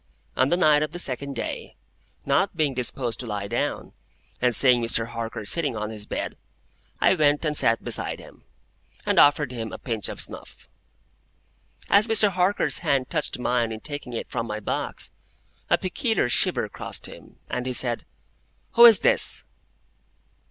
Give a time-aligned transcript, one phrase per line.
[0.35, 1.75] On the night of the second day,
[2.25, 3.93] not being disposed to lie down,
[4.41, 5.09] and seeing Mr.
[5.09, 6.37] Harker sitting on his bed,
[6.99, 8.43] I went and sat beside him,
[9.05, 10.67] and offered him a pinch of snuff.
[11.87, 12.31] As Mr.
[12.31, 15.11] Harker's hand touched mine in taking it from my box,
[15.69, 18.05] a peculiar shiver crossed him, and he said,
[18.71, 19.43] "Who is this?"